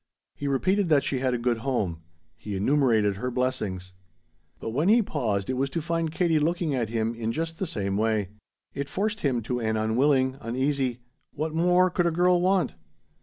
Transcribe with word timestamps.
He 0.33 0.47
repeated 0.47 0.89
that 0.89 1.03
she 1.03 1.19
had 1.19 1.35
a 1.35 1.37
good 1.37 1.59
home. 1.59 2.01
He 2.35 2.55
enumerated 2.55 3.17
her 3.17 3.29
blessings. 3.29 3.93
But 4.59 4.71
when 4.71 4.89
he 4.89 5.03
paused 5.03 5.47
it 5.47 5.53
was 5.57 5.69
to 5.69 5.79
find 5.79 6.11
Katie 6.11 6.39
looking 6.39 6.73
at 6.73 6.89
him 6.89 7.13
in 7.13 7.31
just 7.31 7.59
the 7.59 7.67
same 7.67 7.97
way. 7.97 8.29
It 8.73 8.89
forced 8.89 9.19
him 9.19 9.43
to 9.43 9.59
an 9.59 9.77
unwilling, 9.77 10.37
uneasy: 10.41 11.01
"What 11.35 11.53
more 11.53 11.91
could 11.91 12.07
a 12.07 12.11
girl 12.11 12.41
want?" 12.41 12.73